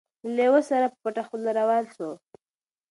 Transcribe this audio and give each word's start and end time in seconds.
له 0.23 0.29
لېوه 0.37 0.61
سره 0.69 0.85
په 0.91 0.97
پټه 1.03 1.23
خوله 1.27 1.51
روان 1.59 1.83
سو 1.95 2.09